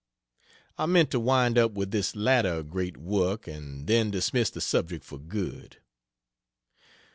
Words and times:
I 0.79 0.87
meant 0.87 1.11
to 1.11 1.19
wind 1.19 1.59
up 1.59 1.73
with 1.73 1.91
this 1.91 2.15
latter 2.15 2.63
great 2.63 2.97
work, 2.97 3.45
and 3.45 3.85
then 3.85 4.09
dismiss 4.09 4.49
the 4.49 4.59
subject 4.59 5.05
for 5.05 5.19
good. 5.19 5.77